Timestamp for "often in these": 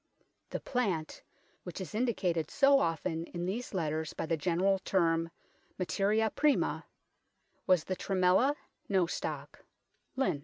2.79-3.71